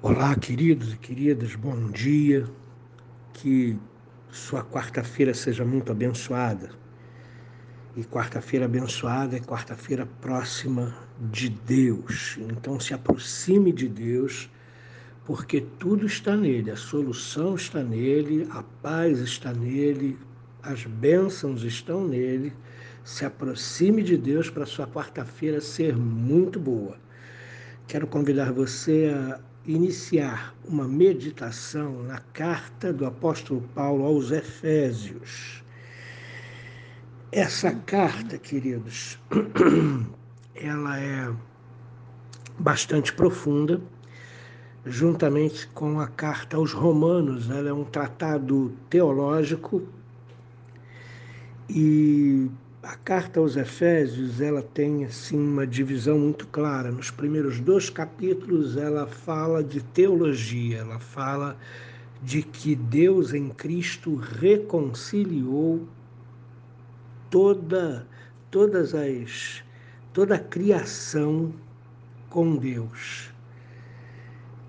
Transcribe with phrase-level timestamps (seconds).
[0.00, 2.46] Olá, queridos e queridas, bom dia.
[3.32, 3.76] Que
[4.30, 6.70] sua quarta-feira seja muito abençoada.
[7.96, 10.96] E quarta-feira abençoada é quarta-feira próxima
[11.32, 12.38] de Deus.
[12.38, 14.48] Então se aproxime de Deus,
[15.24, 20.16] porque tudo está nele, a solução está nele, a paz está nele,
[20.62, 22.52] as bênçãos estão nele.
[23.02, 26.96] Se aproxime de Deus para sua quarta-feira ser muito boa.
[27.88, 35.62] Quero convidar você a iniciar uma meditação na carta do apóstolo Paulo aos Efésios.
[37.30, 39.18] Essa carta, queridos,
[40.56, 41.30] ela é
[42.58, 43.78] bastante profunda,
[44.86, 49.86] juntamente com a carta aos Romanos, ela é um tratado teológico
[51.68, 52.50] e
[52.82, 56.92] a carta aos Efésios, ela tem assim uma divisão muito clara.
[56.92, 61.56] Nos primeiros dois capítulos, ela fala de teologia, ela fala
[62.22, 65.86] de que Deus em Cristo reconciliou
[67.30, 68.06] toda
[68.50, 69.62] todas as
[70.12, 71.52] toda a criação
[72.30, 73.30] com Deus.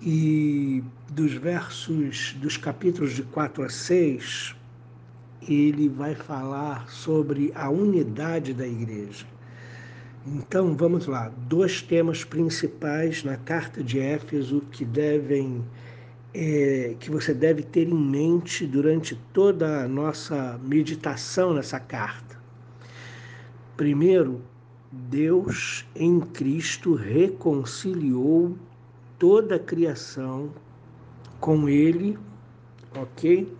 [0.02, 4.54] E dos versos dos capítulos de 4 a 6,
[5.48, 9.26] ele vai falar sobre a unidade da igreja.
[10.26, 15.64] Então, vamos lá, dois temas principais na carta de Éfeso que devem
[16.34, 22.38] é, que você deve ter em mente durante toda a nossa meditação nessa carta.
[23.76, 24.42] Primeiro,
[24.92, 28.56] Deus em Cristo reconciliou
[29.18, 30.50] toda a criação
[31.40, 32.18] com Ele,
[32.94, 33.50] ok?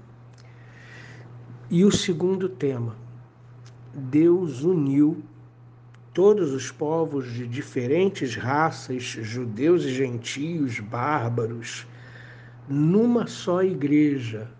[1.72, 2.96] E o segundo tema,
[3.94, 5.22] Deus uniu
[6.12, 11.86] todos os povos de diferentes raças, judeus e gentios, bárbaros,
[12.68, 14.50] numa só igreja.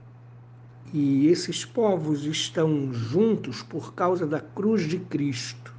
[0.95, 5.75] E esses povos estão juntos por causa da cruz de Cristo.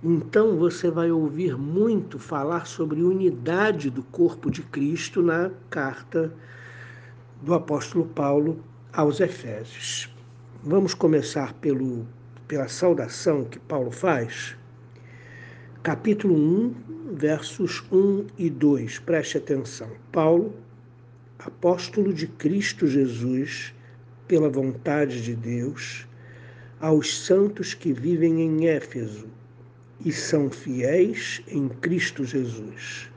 [0.00, 6.32] Então você vai ouvir muito falar sobre unidade do corpo de Cristo na carta
[7.42, 8.62] do apóstolo Paulo
[8.94, 10.08] aos Efésios.
[10.62, 12.06] Vamos começar pelo,
[12.46, 14.56] pela saudação que Paulo faz.
[15.82, 16.74] Capítulo 1,
[17.14, 19.00] versos 1 e 2.
[19.00, 19.90] Preste atenção.
[20.12, 20.54] Paulo,
[21.40, 23.74] apóstolo de Cristo Jesus,
[24.28, 26.06] pela vontade de Deus,
[26.80, 29.26] aos santos que vivem em Éfeso
[30.04, 33.10] e são fiéis em Cristo Jesus.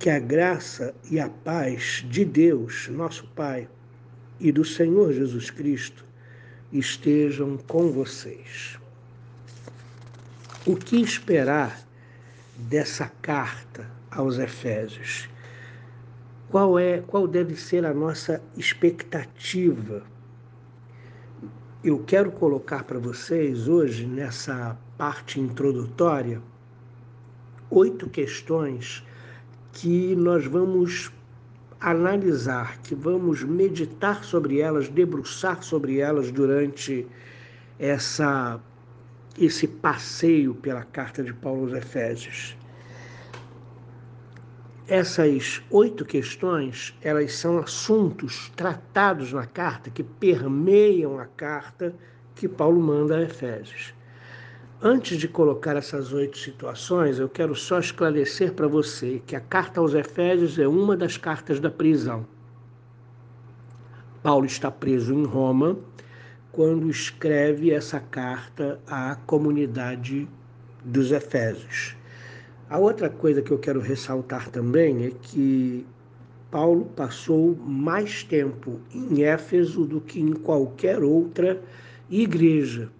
[0.00, 3.68] Que a graça e a paz de Deus, nosso Pai,
[4.44, 6.04] e do Senhor Jesus Cristo
[6.70, 8.78] estejam com vocês.
[10.66, 11.82] O que esperar
[12.54, 15.30] dessa carta aos Efésios?
[16.50, 20.02] Qual é, qual deve ser a nossa expectativa?
[21.82, 26.42] Eu quero colocar para vocês hoje nessa parte introdutória
[27.70, 29.02] oito questões
[29.72, 31.10] que nós vamos
[31.84, 37.06] analisar, que vamos meditar sobre elas, debruçar sobre elas durante
[37.78, 38.58] essa
[39.36, 42.56] esse passeio pela carta de Paulo aos Efésios.
[44.86, 51.92] Essas oito questões, elas são assuntos tratados na carta que permeiam a carta
[52.34, 53.92] que Paulo manda a Efésios.
[54.82, 59.80] Antes de colocar essas oito situações, eu quero só esclarecer para você que a carta
[59.80, 62.26] aos Efésios é uma das cartas da prisão.
[64.22, 65.78] Paulo está preso em Roma
[66.50, 70.28] quando escreve essa carta à comunidade
[70.84, 71.96] dos Efésios.
[72.68, 75.86] A outra coisa que eu quero ressaltar também é que
[76.50, 81.62] Paulo passou mais tempo em Éfeso do que em qualquer outra
[82.10, 82.90] igreja.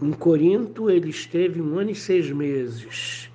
[0.00, 3.30] Em Corinto ele esteve um ano e seis meses.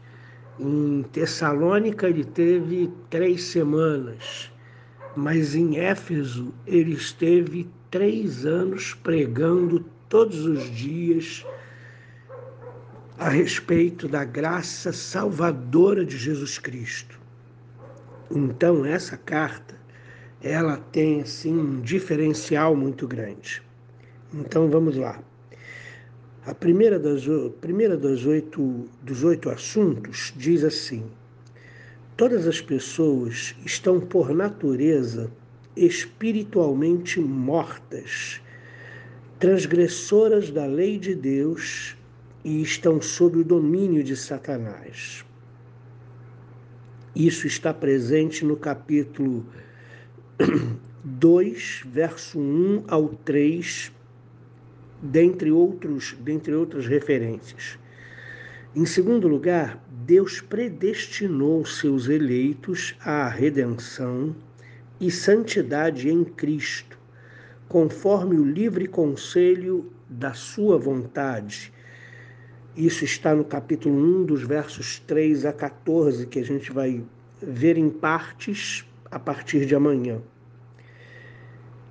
[0.59, 4.51] Em Tessalônica ele teve três semanas.
[5.15, 11.45] Mas em Éfeso ele esteve três anos pregando todos os dias
[13.17, 17.19] a respeito da graça salvadora de Jesus Cristo.
[18.29, 19.75] Então essa carta
[20.43, 23.63] ela tem assim um diferencial muito grande.
[24.33, 25.19] Então vamos lá.
[26.43, 27.23] A primeira das,
[27.59, 31.03] primeira das oito, dos oito assuntos diz assim:
[32.17, 35.31] todas as pessoas estão, por natureza,
[35.75, 38.41] espiritualmente mortas,
[39.37, 41.95] transgressoras da lei de Deus
[42.43, 45.23] e estão sob o domínio de Satanás.
[47.15, 49.45] Isso está presente no capítulo
[51.03, 53.91] 2, verso 1 ao 3,
[55.01, 57.79] dentre, outros, dentre outras referências.
[58.75, 64.35] Em segundo lugar, Deus predestinou seus eleitos à redenção
[64.99, 66.97] e santidade em Cristo,
[67.67, 71.73] conforme o livre conselho da sua vontade.
[72.75, 77.03] Isso está no capítulo 1, dos versos 3 a 14, que a gente vai
[77.41, 80.21] ver em partes a partir de amanhã.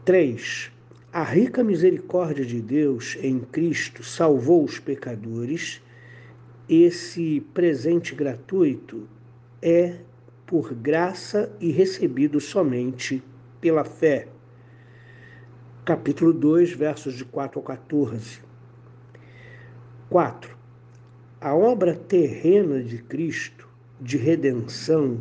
[0.05, 0.73] 3.
[1.13, 5.83] A rica misericórdia de Deus em Cristo salvou os pecadores
[6.69, 9.09] esse presente gratuito
[9.61, 9.97] é
[10.47, 13.21] por graça e recebido somente
[13.61, 14.29] pela fé.
[15.85, 18.39] Capítulo 2, versos de 4 ao 14.
[20.09, 20.57] 4.
[21.41, 23.69] A obra terrena de Cristo,
[24.01, 25.21] de redenção,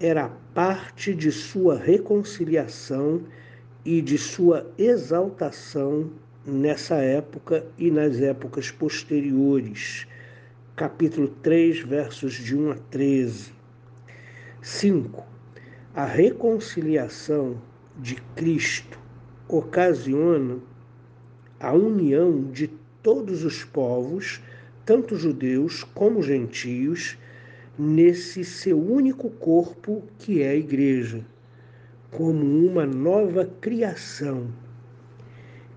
[0.00, 3.20] era parte de sua reconciliação
[3.84, 6.10] e de sua exaltação
[6.44, 10.06] nessa época e nas épocas posteriores
[10.74, 13.52] capítulo 3, versos de 1 a 13.
[14.62, 15.22] 5.
[15.94, 17.60] A reconciliação
[17.98, 18.98] de Cristo
[19.46, 20.58] ocasiona
[21.60, 22.68] a união de
[23.02, 24.40] todos os povos,
[24.86, 27.18] tanto judeus como gentios,
[27.78, 31.24] nesse seu único corpo que é a Igreja,
[32.12, 34.48] como uma nova criação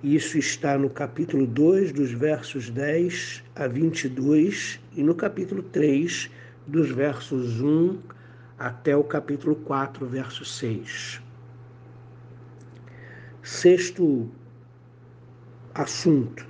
[0.07, 6.29] isso está no capítulo 2, dos versos 10 a 22, e no capítulo 3,
[6.67, 7.97] dos versos 1
[8.59, 11.19] até o capítulo 4, verso 6.
[13.41, 14.29] Sexto
[15.73, 16.45] assunto: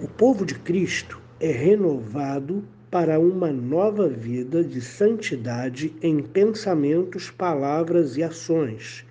[0.00, 8.16] o povo de Cristo é renovado para uma nova vida de santidade em pensamentos, palavras
[8.16, 9.04] e ações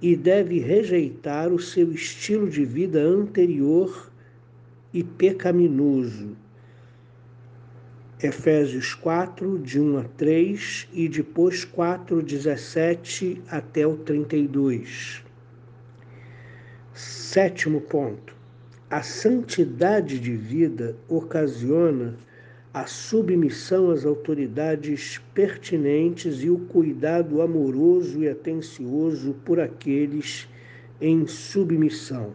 [0.00, 4.10] e deve rejeitar o seu estilo de vida anterior
[4.92, 6.36] e pecaminoso.
[8.20, 15.24] Efésios 4, de 1 a 3 e depois 4, 17 até o 32.
[16.94, 18.36] Sétimo ponto.
[18.90, 22.16] A santidade de vida ocasiona
[22.72, 30.48] a submissão às autoridades pertinentes e o cuidado amoroso e atencioso por aqueles
[31.00, 32.34] em submissão.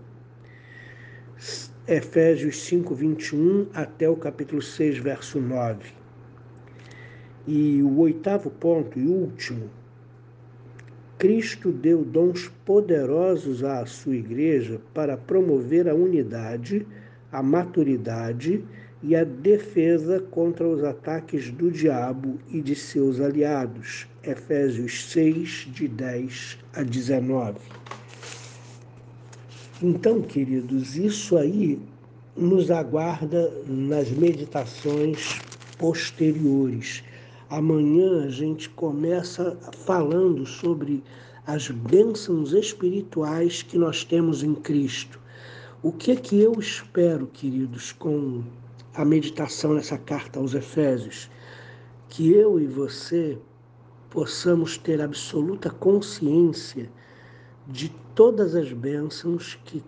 [1.88, 5.92] Efésios 5, 21 até o capítulo 6, verso 9.
[7.46, 9.70] E o oitavo ponto e último,
[11.18, 16.88] Cristo deu dons poderosos à sua igreja para promover a unidade,
[17.34, 18.64] a maturidade
[19.02, 24.08] e a defesa contra os ataques do diabo e de seus aliados.
[24.24, 27.58] Efésios 6, de 10 a 19.
[29.82, 31.82] Então, queridos, isso aí
[32.38, 35.42] nos aguarda nas meditações
[35.78, 37.04] posteriores.
[37.50, 41.04] Amanhã a gente começa falando sobre
[41.46, 45.20] as bênçãos espirituais que nós temos em Cristo.
[45.84, 48.42] O que é que eu espero, queridos, com
[48.96, 51.30] a meditação nessa carta aos Efésios,
[52.08, 53.38] que eu e você
[54.10, 56.90] possamos ter absoluta consciência
[57.68, 59.84] de todas as bênçãos que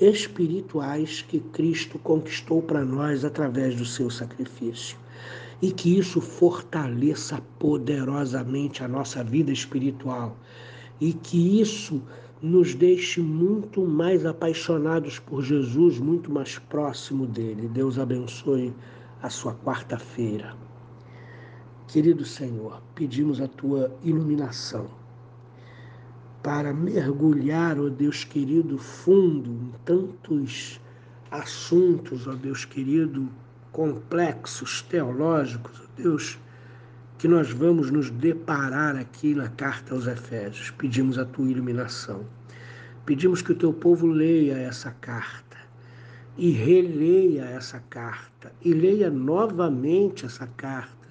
[0.00, 4.98] espirituais que Cristo conquistou para nós através do seu sacrifício.
[5.62, 10.36] E que isso fortaleça poderosamente a nossa vida espiritual.
[11.00, 12.02] E que isso
[12.40, 17.68] nos deixe muito mais apaixonados por Jesus, muito mais próximo dele.
[17.68, 18.72] Deus abençoe
[19.22, 20.54] a sua quarta-feira.
[21.88, 24.86] Querido Senhor, pedimos a tua iluminação
[26.42, 30.80] para mergulhar, ó oh Deus querido, fundo em tantos
[31.30, 33.28] assuntos, ó oh Deus querido,
[33.72, 36.38] complexos, teológicos, ó oh Deus
[37.18, 40.70] que nós vamos nos deparar aqui na carta aos Efésios.
[40.70, 42.24] Pedimos a tua iluminação.
[43.04, 45.56] Pedimos que o teu povo leia essa carta
[46.36, 51.08] e releia essa carta e leia novamente essa carta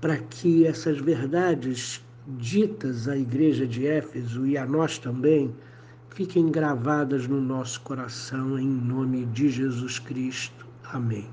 [0.00, 5.54] para que essas verdades ditas à igreja de Éfeso e a nós também
[6.10, 10.66] fiquem gravadas no nosso coração em nome de Jesus Cristo.
[10.92, 11.28] Amém.